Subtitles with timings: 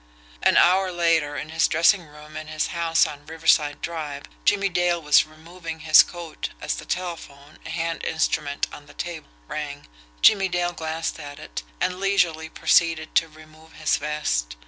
[0.41, 4.99] An hour later, in his dressing room in his house on Riverside Drive, Jimmie Dale
[4.99, 9.87] was removing his coat as the telephone, a hand instrument on the table, rang.
[10.23, 14.55] Jimmie Dale glanced at it and leisurely proceeded to remove his vest.